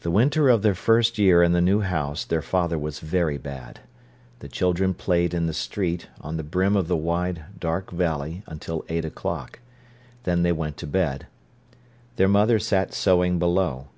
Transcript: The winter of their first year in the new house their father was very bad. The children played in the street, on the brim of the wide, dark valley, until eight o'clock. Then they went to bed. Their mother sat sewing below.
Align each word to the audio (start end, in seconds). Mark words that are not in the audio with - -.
The 0.00 0.10
winter 0.10 0.48
of 0.48 0.62
their 0.62 0.74
first 0.74 1.18
year 1.18 1.42
in 1.42 1.52
the 1.52 1.60
new 1.60 1.80
house 1.82 2.24
their 2.24 2.40
father 2.40 2.78
was 2.78 3.00
very 3.00 3.36
bad. 3.36 3.80
The 4.38 4.48
children 4.48 4.94
played 4.94 5.34
in 5.34 5.44
the 5.46 5.52
street, 5.52 6.08
on 6.22 6.38
the 6.38 6.42
brim 6.42 6.74
of 6.74 6.88
the 6.88 6.96
wide, 6.96 7.44
dark 7.60 7.90
valley, 7.90 8.42
until 8.46 8.82
eight 8.88 9.04
o'clock. 9.04 9.60
Then 10.22 10.42
they 10.42 10.52
went 10.52 10.78
to 10.78 10.86
bed. 10.86 11.26
Their 12.16 12.28
mother 12.28 12.58
sat 12.58 12.94
sewing 12.94 13.38
below. 13.38 13.88